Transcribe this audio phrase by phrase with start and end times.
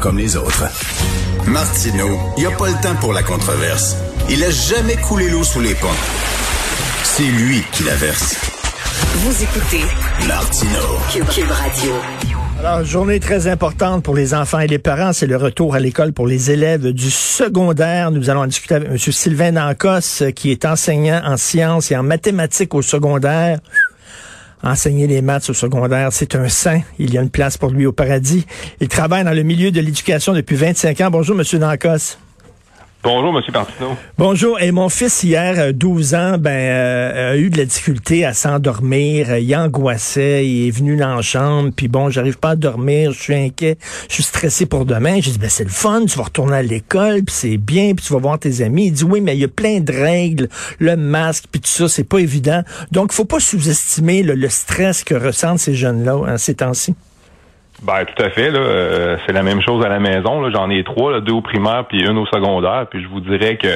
[0.00, 0.64] comme les autres.
[1.48, 3.96] Martineau, il n'y a pas le temps pour la controverse.
[4.30, 5.88] Il a jamais coulé l'eau sous les ponts.
[7.02, 8.36] C'est lui qui la verse.
[9.16, 9.82] Vous écoutez
[10.28, 11.00] Martineau.
[11.10, 11.94] Cube, Radio.
[12.60, 16.12] Alors, journée très importante pour les enfants et les parents, c'est le retour à l'école
[16.12, 18.12] pour les élèves du secondaire.
[18.12, 18.98] Nous allons en discuter avec M.
[18.98, 23.58] Sylvain Dancos, qui est enseignant en sciences et en mathématiques au secondaire.
[24.62, 26.80] Enseigner les maths au secondaire, c'est un saint.
[26.98, 28.46] Il y a une place pour lui au paradis.
[28.80, 31.10] Il travaille dans le milieu de l'éducation depuis 25 ans.
[31.10, 32.18] Bonjour, Monsieur Dancos.
[33.04, 33.44] Bonjour, M.
[33.54, 33.96] Martineau.
[34.18, 34.60] Bonjour.
[34.60, 39.36] Et mon fils, hier, 12 ans, ben, euh, a eu de la difficulté à s'endormir.
[39.36, 40.44] Il angoissait.
[40.44, 41.70] Il est venu dans la chambre.
[41.74, 43.12] Puis bon, j'arrive pas à dormir.
[43.12, 43.78] Je suis inquiet.
[44.08, 45.20] Je suis stressé pour demain.
[45.20, 46.06] J'ai dit, ben, c'est le fun.
[46.06, 47.22] Tu vas retourner à l'école.
[47.22, 47.94] Puis c'est bien.
[47.94, 48.86] Puis tu vas voir tes amis.
[48.86, 50.48] Il dit, oui, mais il y a plein de règles.
[50.80, 52.62] Le masque, puis tout ça, c'est pas évident.
[52.90, 56.94] Donc, faut pas sous-estimer le, stress que ressentent ces jeunes-là hein, ces temps-ci.
[57.82, 58.50] Ben tout à fait.
[58.50, 60.50] Là, euh, c'est la même chose à la maison.
[60.50, 62.86] J'en ai trois, deux au primaire puis une au secondaire.
[62.90, 63.68] Puis je vous dirais que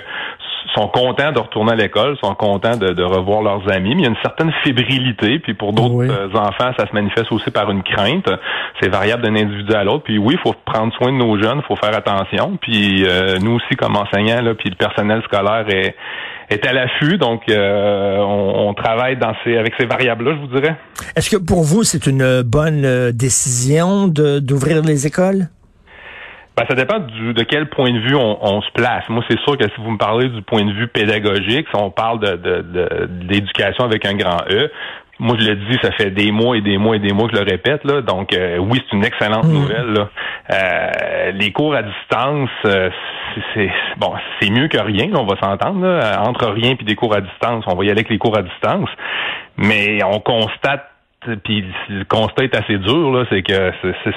[0.74, 4.06] sont contents de retourner à l'école, sont contents de, revoir leurs amis, mais il y
[4.06, 5.38] a une certaine fébrilité.
[5.38, 8.28] Puis pour d'autres euh, enfants, ça se manifeste aussi par une crainte.
[8.80, 10.04] C'est variable d'un individu à l'autre.
[10.04, 12.58] Puis oui, il faut prendre soin de nos jeunes, il faut faire attention.
[12.60, 15.94] Puis euh, nous aussi, comme enseignants, là, puis le personnel scolaire est
[16.52, 20.76] est à l'affût, donc euh, on, travaille dans ces, avec ces variables-là, je vous dirais.
[21.16, 25.48] Est-ce que pour vous, c'est une bonne euh, décision d'ouvrir les écoles?
[26.56, 29.08] Ben, ça dépend de quel point de vue on, se place.
[29.08, 31.90] Moi, c'est sûr que si vous me parlez du point de vue pédagogique, si on
[31.90, 34.70] parle de d'éducation avec un grand E,
[35.22, 37.36] moi, je le dis, ça fait des mois et des mois et des mois que
[37.36, 37.84] je le répète.
[37.84, 38.00] Là.
[38.00, 39.52] Donc, euh, oui, c'est une excellente hmm.
[39.52, 40.06] nouvelle.
[40.50, 42.90] Euh, les cours à distance, euh,
[43.54, 45.10] c'est bon, c'est mieux que rien.
[45.14, 45.86] on va s'entendre.
[46.26, 48.42] Entre rien et des cours à distance, on va y aller avec les cours à
[48.42, 48.88] distance.
[49.56, 50.88] Mais on constate
[51.44, 53.72] puis le constat est assez dur, là, c'est que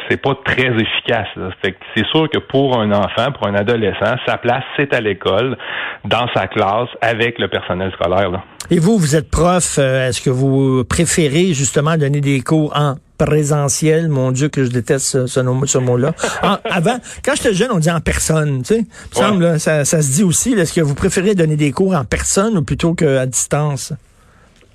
[0.10, 1.28] c'est pas très efficace.
[1.64, 5.58] c'est sûr que pour un enfant, pour un adolescent, sa place, c'est à l'école,
[6.04, 8.32] dans sa classe, avec le personnel scolaire.
[8.32, 8.44] Là.
[8.72, 12.96] Et vous, vous êtes prof, euh, est-ce que vous préférez justement donner des cours en
[13.18, 16.14] présentiel, mon Dieu que je déteste ce, mot-là.
[16.66, 18.86] avant, quand j'étais jeune, on dit en personne, tu sais.
[19.12, 20.54] semble, ça, ça, se dit aussi.
[20.54, 23.94] Est-ce que vous préférez donner des cours en personne ou plutôt qu'à distance?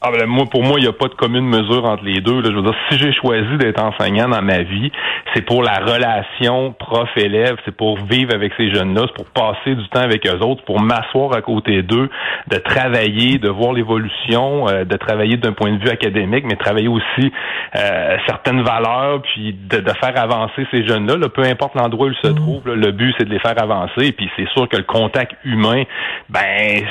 [0.02, 2.40] Ah ben moi, pour moi, il n'y a pas de commune mesure entre les deux.
[2.40, 2.48] Là.
[2.50, 4.90] Je veux dire, si j'ai choisi d'être enseignant dans ma vie,
[5.34, 9.86] c'est pour la relation prof-élève, c'est pour vivre avec ces jeunes-là, c'est pour passer du
[9.90, 12.08] temps avec eux autres, pour m'asseoir à côté d'eux,
[12.48, 16.88] de travailler, de voir l'évolution, euh, de travailler d'un point de vue académique, mais travailler
[16.88, 17.30] aussi
[17.76, 21.16] euh, certaines valeurs, puis de, faire avancer ces jeunes-là.
[21.16, 22.36] Là, peu importe l'endroit où ils se mmh.
[22.36, 24.06] trouvent, le but c'est de les faire avancer.
[24.06, 25.82] Et puis c'est sûr que le contact humain,
[26.30, 26.86] ben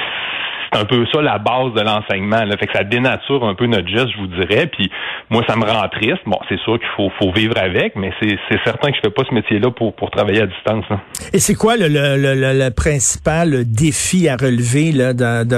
[0.71, 2.39] c'est un peu ça la base de l'enseignement.
[2.59, 4.67] Fait que ça dénature un peu notre geste, je vous dirais.
[4.67, 4.89] Puis
[5.29, 6.21] moi, ça me rend triste.
[6.25, 9.33] Bon, c'est sûr qu'il faut, vivre avec, mais c'est certain que je fais pas ce
[9.33, 10.85] métier-là pour, travailler à distance.
[11.33, 14.91] Et c'est quoi le, le, le, principal défi à relever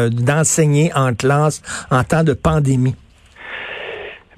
[0.09, 2.95] d'enseigner en classe en temps de pandémie?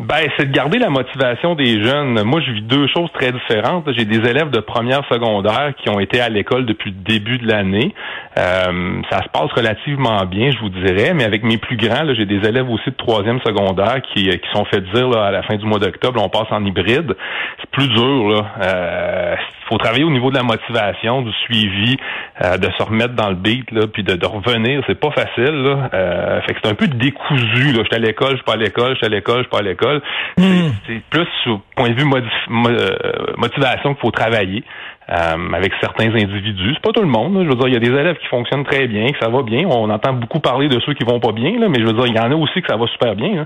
[0.03, 2.23] Ben, c'est de garder la motivation des jeunes.
[2.23, 3.89] Moi, je vis deux choses très différentes.
[3.95, 7.47] J'ai des élèves de première secondaire qui ont été à l'école depuis le début de
[7.47, 7.95] l'année.
[8.37, 12.25] Euh, ça se passe relativement bien, je vous dirais, mais avec mes plus grands, j'ai
[12.25, 15.55] des élèves aussi de troisième secondaire qui, qui sont fait dire là, à la fin
[15.55, 17.15] du mois d'octobre, on passe en hybride.
[17.61, 18.27] C'est plus dur.
[18.27, 18.45] Là.
[18.61, 19.35] Euh,
[19.69, 21.97] faut travailler au niveau de la motivation, du suivi,
[22.43, 24.83] euh, de se remettre dans le beat, là, puis de, de revenir.
[24.87, 25.53] C'est pas facile.
[25.53, 25.89] Là.
[25.93, 27.73] Euh, fait que c'est un peu décousu.
[27.73, 29.49] Je suis à l'école, je suis pas à l'école, je suis à l'école, je suis
[29.49, 29.92] pas à l'école.
[30.37, 30.71] Hmm.
[30.87, 34.63] C'est plus au point de vue euh, motivation qu'il faut travailler.
[35.09, 36.75] Euh, avec certains individus.
[36.75, 37.43] C'est pas tout le monde.
[37.43, 39.43] Je veux dire, il y a des élèves qui fonctionnent très bien, que ça va
[39.43, 39.67] bien.
[39.67, 42.07] On entend beaucoup parler de ceux qui vont pas bien, là, mais je veux dire,
[42.07, 43.45] il y en a aussi que ça va super bien.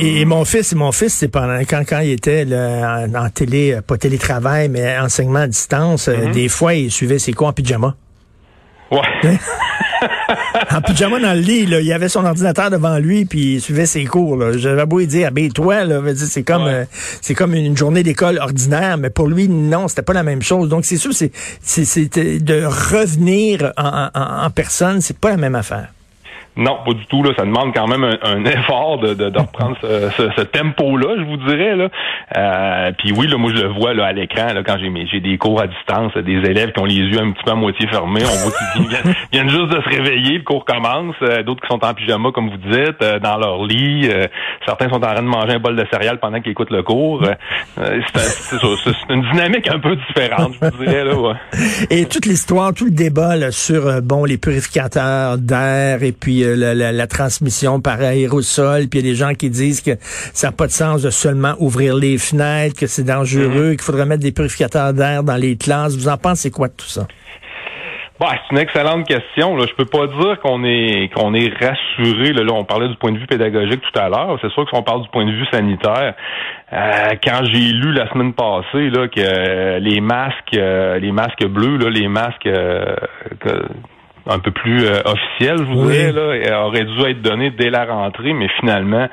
[0.00, 4.68] Et, mon fils, mon fils, c'est pendant quand quand il était en, télé, pas télétravail,
[4.68, 6.32] mais enseignement à distance, euh, mm-hmm.
[6.32, 7.94] des fois il suivait ses cours en pyjama.
[8.90, 8.98] Ouais.
[10.76, 13.86] en pyjama dans le lit, là, il avait son ordinateur devant lui, puis il suivait
[13.86, 14.52] ses cours.
[14.58, 15.76] J'avais beau lui dire, ah toi,
[16.16, 16.84] c'est comme, euh,
[17.22, 20.68] c'est comme une journée d'école ordinaire, mais pour lui, non, c'était pas la même chose.
[20.68, 21.32] Donc c'est sûr, c'est,
[21.62, 22.08] c'est,
[22.42, 25.88] de revenir en, en, en personne, c'est pas la même affaire.
[26.56, 27.22] Non, pas du tout.
[27.22, 27.32] Là.
[27.36, 31.36] Ça demande quand même un, effort de, de, de reprendre ce, ce, tempo-là, je vous
[31.36, 31.76] dirais.
[31.76, 31.88] Là.
[32.36, 35.20] Euh, puis oui, là, moi je le vois là, à l'écran là, quand j'ai j'ai
[35.20, 37.86] des cours à distance, des élèves qui ont les yeux un petit peu à moitié
[37.88, 38.22] fermés.
[38.24, 41.14] On voit qu'ils viennent, viennent, juste de se réveiller, le cours commence.
[41.22, 44.08] Euh, d'autres qui sont en pyjama, comme vous dites, euh, dans leur lit.
[44.64, 47.22] certains sont en train de manger un bol de céréales pendant qu'ils écoutent le cours.
[47.76, 51.04] c'est une dynamique un peu différente, je vous dirais.
[51.04, 51.34] Là, ouais.
[51.90, 56.92] Et toute l'histoire, tout le débat là, sur bon les purificateurs d'air et puis la,
[56.92, 60.52] la, transmission par aérosol, puis il y a des gens qui disent que ça n'a
[60.52, 63.76] pas de sens de seulement ouvrir les fenêtres, que c'est dangereux, mm-hmm.
[63.76, 65.96] qu'il faudrait mettre des purificateurs d'air dans les classes.
[65.96, 67.06] Vous en pensez quoi de tout ça?
[68.18, 69.56] Bah, c'est une excellente question.
[69.56, 69.66] Là.
[69.68, 72.32] Je peux pas dire qu'on est qu'on est rassuré.
[72.32, 72.50] Là.
[72.54, 74.38] on parlait du point de vue pédagogique tout à l'heure.
[74.40, 76.14] C'est sûr que si on parle du point de vue sanitaire,
[76.72, 81.76] euh, quand j'ai lu la semaine passée là, que les masques, euh, les masques bleus,
[81.76, 82.96] là, les masques euh,
[84.26, 88.48] un peu plus officiels, je voudrais, là, auraient dû être donnés dès la rentrée, mais
[88.60, 89.08] finalement,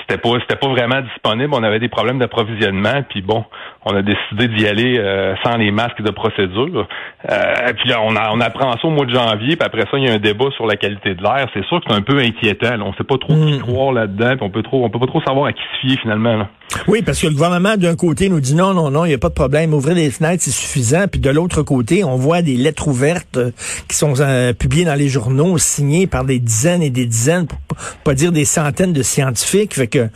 [0.00, 1.52] c'était pas c'était pas vraiment disponible.
[1.52, 3.44] On avait des problèmes d'approvisionnement, puis bon,
[3.88, 6.88] on a décidé d'y aller euh, sans les masques de procédure.
[7.30, 10.04] Euh, puis là, on, on apprend ça au mois de janvier, puis après ça, il
[10.04, 11.46] y a un débat sur la qualité de l'air.
[11.54, 12.76] C'est sûr que c'est un peu inquiétant.
[12.76, 12.84] Là.
[12.84, 13.60] On sait pas trop qui hmm.
[13.60, 15.98] croire là-dedans, puis on peut trop, on peut pas trop savoir à qui se fier
[16.02, 16.48] finalement.
[16.88, 19.18] Oui, parce que le gouvernement d'un côté nous dit non, non, non, il n'y a
[19.18, 21.06] pas de problème, ouvrir les fenêtres c'est suffisant.
[21.06, 23.52] Puis de l'autre côté, on voit des lettres ouvertes euh,
[23.88, 24.14] qui sont
[24.58, 27.58] publiées dans les journaux, signées par des dizaines et des dizaines, pour
[28.02, 29.74] pas dire des centaines de scientifiques.
[29.74, 30.08] Fait que,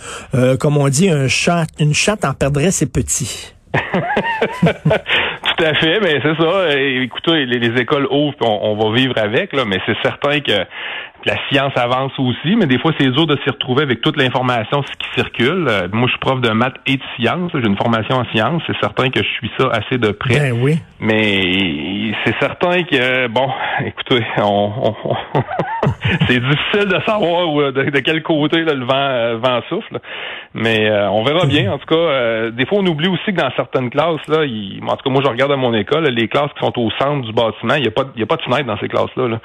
[0.57, 3.53] comme on dit, un chat, une chatte en perdrait ses petits.
[4.63, 6.79] Tout à fait, mais c'est ça.
[6.79, 10.67] Écoutez, les, écoles ouvrent, on, on, va vivre avec, là, mais c'est certain que
[11.25, 14.83] la science avance aussi, mais des fois, c'est dur de s'y retrouver avec toute l'information
[14.83, 15.67] qui circule.
[15.69, 17.51] Euh, moi, je suis prof de maths et de sciences.
[17.55, 18.63] J'ai une formation en sciences.
[18.67, 20.39] C'est certain que je suis ça assez de près.
[20.39, 20.79] Ben oui.
[20.99, 23.49] Mais c'est certain que, bon,
[23.85, 24.95] écoutez, on,
[26.27, 29.99] c'est difficile de savoir de, quel côté le vent, euh, vent souffle.
[30.55, 31.73] Mais euh, on verra bien.
[31.73, 35.05] En tout cas, des fois, on oublie aussi que dans certaines classes, là, en tout
[35.05, 37.75] cas, moi, je regarde à mon école, les classes qui sont au centre du bâtiment,
[37.75, 39.29] il n'y a, pas, y a pas de fenêtre dans ces classes-là.
[39.29, 39.41] Là.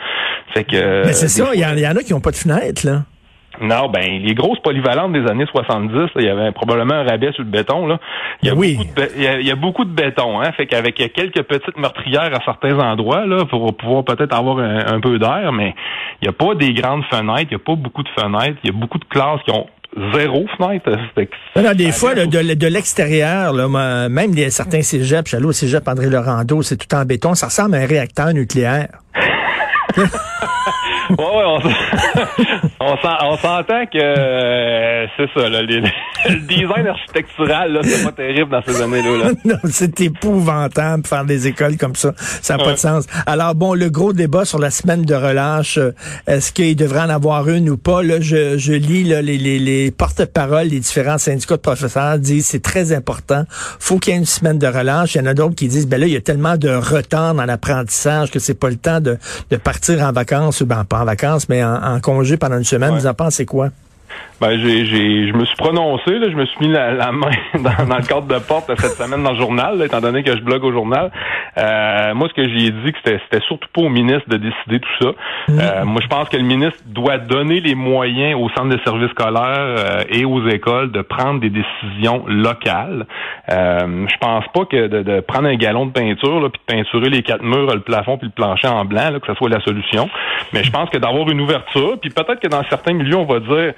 [0.54, 1.06] Fait que.
[1.06, 3.04] Mais c'est ça, il y, en a qui n'ont pas de fenêtre, là.
[3.62, 7.44] Non, ben les grosses polyvalentes des années 70, il y avait probablement un rabais sur
[7.44, 7.88] le béton.
[7.88, 8.00] Là.
[8.42, 8.76] Il y a oui.
[8.76, 10.52] beaucoup de, il y a, beaucoup de béton, hein.
[10.54, 15.18] Fait qu'avec quelques petites meurtrières à certains endroits, là, pour pouvoir peut-être avoir un, peu
[15.20, 15.74] d'air, mais
[16.22, 18.72] il n'y a pas des grandes fenêtres, il n'y a pas beaucoup de fenêtres, il
[18.72, 19.68] y a beaucoup de classes qui ont
[20.14, 20.92] zéro fenêtre.
[21.76, 23.54] des fois, de, de l'extérieur,
[24.10, 27.76] même des, certains cégeps, j'allais au cégep André Laurando, c'est tout en béton, ça ressemble
[27.76, 28.90] à un réacteur nucléaire.
[31.10, 31.60] ouais, on,
[32.80, 35.62] on s'entend que euh, c'est ça, là,
[36.30, 39.32] le design architectural, là, c'est pas terrible dans ces années-là.
[39.46, 42.14] non, c'est épouvantable faire des écoles comme ça.
[42.18, 43.06] Ça n'a pas de sens.
[43.26, 45.92] Alors bon, le gros débat sur la semaine de relâche, euh,
[46.28, 48.04] est-ce qu'il devrait en avoir une ou pas?
[48.04, 52.48] Là, je, je lis là, les, les, les porte-paroles des différents syndicats de professeurs disent
[52.48, 53.46] c'est très important.
[53.80, 55.16] faut qu'il y ait une semaine de relâche.
[55.16, 57.36] Il y en a d'autres qui disent ben là, il y a tellement de retard
[57.36, 59.18] dans l'apprentissage que c'est pas le temps de,
[59.50, 62.94] de partir en vacances ou ben, pas en vacances, mais en, congé pendant une semaine.
[62.94, 63.70] Vous en pensez quoi?
[64.42, 67.96] Ben, j'ai, j'ai, je me suis prononcé, là, je me suis mis la, main dans,
[67.96, 70.74] le cadre de porte cette semaine dans le journal, étant donné que je blogue au
[70.74, 71.10] journal.
[71.58, 74.80] Euh, moi, ce que j'ai dit, que c'était, c'était surtout pas au ministre de décider
[74.80, 75.12] tout ça.
[75.48, 75.60] Mm.
[75.60, 79.12] Euh, moi, je pense que le ministre doit donner les moyens aux centres de services
[79.12, 83.06] scolaires euh, et aux écoles de prendre des décisions locales.
[83.50, 87.10] Euh, je pense pas que de, prendre un galon de peinture, là, puis de peinturer
[87.10, 89.62] les quatre murs, le plafond puis le plancher en blanc, là, que ce soit la
[89.62, 90.10] solution.
[90.52, 93.40] Mais je pense que d'avoir une ouverture, puis peut-être que dans certains milieux, on va
[93.40, 93.74] dire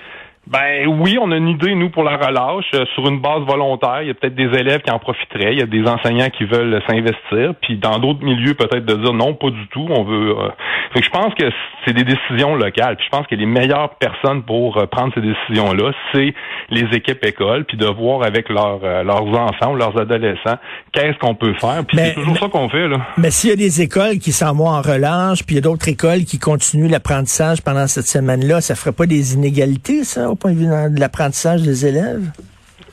[0.50, 4.02] ben oui, on a une idée, nous, pour la relâche, euh, sur une base volontaire.
[4.02, 6.46] Il y a peut-être des élèves qui en profiteraient, il y a des enseignants qui
[6.46, 10.36] veulent s'investir, puis dans d'autres milieux, peut-être de dire non, pas du tout, on veut...
[10.38, 10.50] Euh...
[10.96, 11.50] je pense que
[11.86, 15.22] c'est des décisions locales, puis je pense que les meilleures personnes pour euh, prendre ces
[15.22, 16.34] décisions-là, c'est
[16.70, 20.58] les équipes écoles, puis de voir avec leurs, euh, leurs enfants ou leurs adolescents
[20.94, 22.88] qu'est-ce qu'on peut faire, puis c'est toujours ça qu'on fait.
[22.88, 22.98] Là.
[23.18, 25.62] Mais s'il y a des écoles qui s'en vont en relâche, puis il y a
[25.62, 30.30] d'autres écoles qui continuent l'apprentissage pendant cette semaine-là, ça ferait pas des inégalités, ça?
[30.38, 32.32] Point de vue de l'apprentissage des élèves?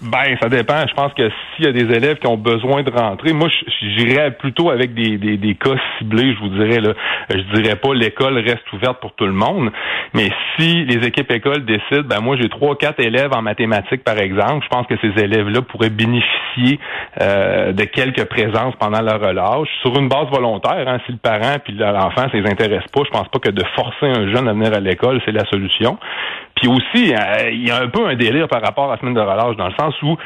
[0.00, 0.86] Ben, ça dépend.
[0.86, 3.48] Je pense que s'il y a des élèves qui ont besoin de rentrer, moi,
[3.80, 6.80] j'irais plutôt avec des, des, des, cas ciblés, je vous dirais.
[6.80, 6.94] Là.
[7.30, 9.70] Je dirais pas l'école reste ouverte pour tout le monde,
[10.14, 14.18] mais si les équipes écoles décident, ben moi, j'ai trois, quatre élèves en mathématiques, par
[14.18, 16.78] exemple, je pense que ces élèves-là pourraient bénéficier
[17.20, 20.88] euh, de quelques présences pendant leur relâche, sur une base volontaire.
[20.88, 23.64] Hein, si le parent puis l'enfant, ça les intéresse pas, je pense pas que de
[23.74, 25.98] forcer un jeune à venir à l'école, c'est la solution.
[26.56, 29.14] Puis aussi, euh, il y a un peu un délire par rapport à la semaine
[29.14, 30.16] de relâche, dans le sens où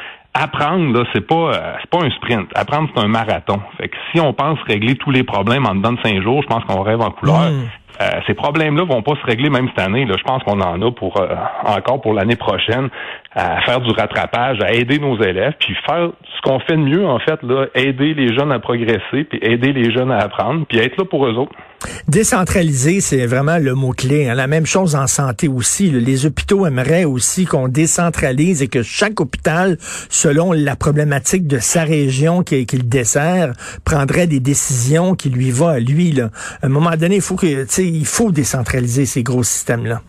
[0.42, 2.49] apprendre, là, c'est pas euh, c'est pas un sprint.
[2.54, 3.61] Apprendre, c'est un marathon.
[3.78, 6.47] Fait que si on pense régler tous les problèmes en dedans de cinq jours, je
[6.47, 7.50] pense qu'on rêve en couleur.
[7.50, 7.68] Hmm.
[8.00, 10.04] Euh, ces problèmes-là vont pas se régler même cette année.
[10.04, 10.14] Là.
[10.16, 11.21] Je pense qu'on en a pour
[11.64, 12.88] encore pour l'année prochaine
[13.35, 17.07] à faire du rattrapage, à aider nos élèves, puis faire ce qu'on fait de mieux
[17.07, 20.78] en fait, là, aider les jeunes à progresser, puis aider les jeunes à apprendre, puis
[20.78, 21.52] être là pour eux autres.
[22.08, 24.28] Décentraliser, c'est vraiment le mot-clé.
[24.28, 24.35] Hein.
[24.35, 25.90] La même chose en santé aussi.
[25.90, 31.85] Les hôpitaux aimeraient aussi qu'on décentralise et que chaque hôpital, selon la problématique de sa
[31.85, 33.52] région qu'il dessert,
[33.85, 36.20] prendrait des décisions qui lui vont à lui.
[36.20, 36.30] À
[36.62, 40.02] un moment donné, il faut que, il faut décentraliser ces gros systèmes-là.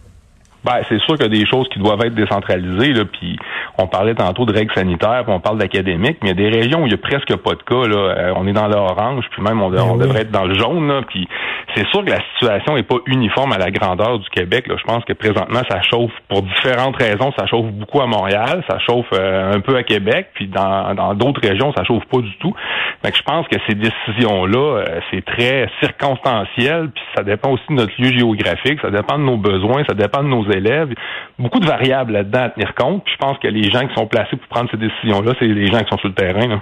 [0.63, 3.37] Ben, c'est sûr qu'il y a des choses qui doivent être décentralisées, là, puis
[3.77, 6.57] on parlait tantôt de règles sanitaires, puis on parle d'académique, mais il y a des
[6.57, 7.87] régions où il y a presque pas de cas.
[7.87, 7.97] Là.
[7.97, 10.87] Euh, on est dans l'orange, puis même on, ben devrait être dans le jaune.
[10.87, 11.27] Là, puis
[11.75, 14.67] c'est sûr que la situation n'est pas uniforme à la grandeur du Québec.
[14.67, 14.75] Là.
[14.77, 17.31] Je pense que présentement, ça chauffe pour différentes raisons.
[17.37, 21.41] Ça chauffe beaucoup à Montréal, ça chauffe euh, un peu à Québec, puis dans d'autres
[21.41, 22.53] régions, ça chauffe pas du tout.
[23.03, 27.75] Fait je pense que ces décisions-là, euh, c'est très circonstanciel, puis ça dépend aussi de
[27.75, 30.89] notre lieu géographique, ça dépend de nos besoins, ça dépend de nos élèves.
[31.37, 33.03] Beaucoup de variables là-dedans à tenir compte.
[33.03, 35.67] Puis je pense que les gens qui sont placés pour prendre ces décisions-là, c'est les
[35.67, 36.61] gens qui sont sur le terrain.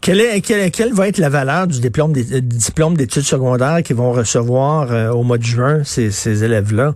[0.00, 4.12] Quelle, est, quelle, va être la valeur du diplôme euh, diplôme d'études secondaires qu'ils vont
[4.12, 6.92] recevoir euh, au mois de juin, ces, ces élèves-là?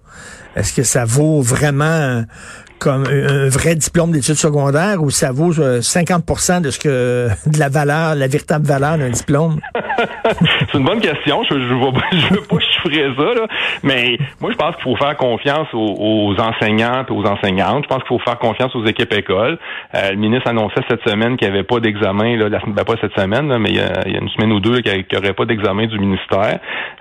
[0.54, 2.24] Est-ce que ça vaut vraiment
[2.78, 7.58] comme un vrai diplôme d'études secondaires ou ça vaut 50% euh, de ce que de
[7.58, 9.60] la valeur, la véritable valeur d'un diplôme?
[10.60, 11.42] c'est une bonne question.
[11.48, 11.60] Je ne
[12.34, 13.46] veux pas chiffrer ça, là.
[13.82, 17.84] mais moi je pense qu'il faut faire confiance aux, enseignantes, aux enseignantes.
[17.84, 19.58] Je pense qu'il faut faire confiance aux équipes écoles.
[19.94, 23.18] Euh, le ministre annonçait cette semaine qu'il n'y avait pas d'examen, là, ben, pas cette
[23.18, 25.98] semaine, mais il y, a, une semaine ou deux qu'il n'y aurait pas d'examen du
[25.98, 26.58] ministère.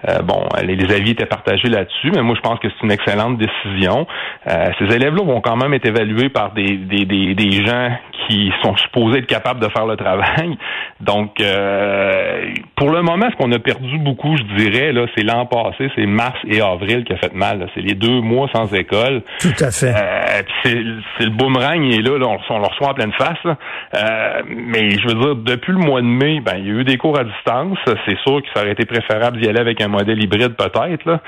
[0.09, 3.37] Euh, bon, les, avis étaient partagés là-dessus, mais moi je pense que c'est une excellente
[3.37, 4.05] décision.
[4.45, 7.89] ces élèves-là vont quand même est évalué par des, des, des, gens
[8.27, 10.57] qui sont supposés être capables de faire le travail.
[11.01, 12.53] Donc, euh,
[12.85, 16.05] pour le moment, ce qu'on a perdu beaucoup, je dirais, là, c'est l'an passé, c'est
[16.05, 17.67] mars et avril qui a fait mal.
[17.73, 19.23] C'est les deux mois sans école.
[19.39, 19.91] Tout à fait.
[19.91, 23.39] Euh, c'est, le boomerang, il est là, on, on, le reçoit en pleine face.
[23.47, 26.83] Euh, mais je veux dire, depuis le mois de mai, ben, il y a eu
[26.83, 27.75] des cours à distance.
[28.05, 31.21] C'est sûr que ça aurait été préférable d'y aller avec un modèle hybride peut-être, là,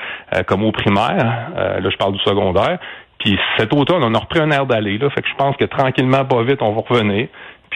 [0.44, 1.50] comme au primaire.
[1.56, 2.78] là, je parle du secondaire.
[3.20, 4.98] Puis cet automne, on a repris un air d'aller.
[4.98, 7.28] Là, fait que je pense que tranquillement, pas vite, on va revenir.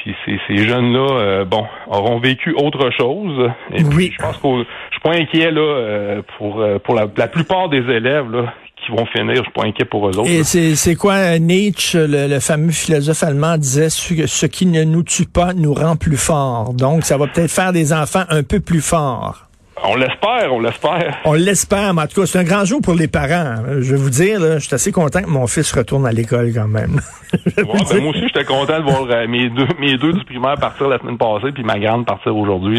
[0.01, 3.49] Puis ces, ces jeunes-là, euh, bon, auront vécu autre chose.
[3.73, 4.11] Et oui.
[4.11, 7.77] je pense que je suis pas inquiet là euh, pour euh, pour la, plupart des
[7.77, 9.35] élèves là qui vont finir.
[9.35, 10.29] Je suis pas inquiet pour eux autres.
[10.29, 15.03] Et c'est quoi Nietzsche, le, le, fameux philosophe allemand, disait ce, ce qui ne nous
[15.03, 16.73] tue pas nous rend plus forts.
[16.73, 19.50] Donc ça va peut-être faire des enfants un peu plus forts.
[19.83, 21.17] On l'espère, on l'espère.
[21.25, 23.63] On l'espère, mais en tout cas, c'est un grand jour pour les parents.
[23.79, 26.51] Je vais vous dire, là, je suis assez content que mon fils retourne à l'école
[26.53, 26.99] quand même.
[27.55, 27.77] Ben, moi
[28.09, 31.17] aussi, j'étais content de voir euh, mes, deux, mes deux du primaire partir la semaine
[31.17, 32.77] passée, puis ma grande partir aujourd'hui.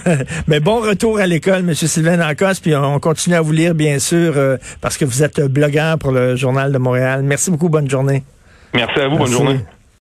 [0.46, 1.72] mais bon retour à l'école, M.
[1.72, 5.40] Sylvain Lacoste, puis on continue à vous lire, bien sûr, euh, parce que vous êtes
[5.40, 7.22] blogueur pour le Journal de Montréal.
[7.22, 8.24] Merci beaucoup, bonne journée.
[8.74, 9.60] Merci à vous, bonne journée.